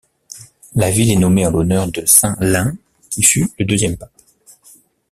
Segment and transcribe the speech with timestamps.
[0.73, 2.75] La ville est nommée en l'honneur de Saint Lin,
[3.11, 4.09] qui fut le deuxième pape.